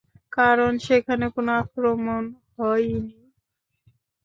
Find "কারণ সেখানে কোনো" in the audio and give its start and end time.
0.33-1.51